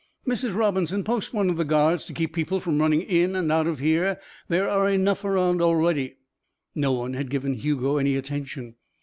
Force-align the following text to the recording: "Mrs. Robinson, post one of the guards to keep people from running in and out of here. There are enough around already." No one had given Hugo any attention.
"Mrs. 0.27 0.55
Robinson, 0.55 1.03
post 1.03 1.31
one 1.31 1.51
of 1.51 1.57
the 1.57 1.63
guards 1.63 2.07
to 2.07 2.13
keep 2.13 2.33
people 2.33 2.59
from 2.59 2.81
running 2.81 3.01
in 3.01 3.35
and 3.35 3.51
out 3.51 3.67
of 3.67 3.77
here. 3.77 4.19
There 4.47 4.67
are 4.67 4.89
enough 4.89 5.23
around 5.23 5.61
already." 5.61 6.15
No 6.73 6.91
one 6.91 7.13
had 7.13 7.29
given 7.29 7.53
Hugo 7.53 7.97
any 7.97 8.15
attention. 8.15 8.77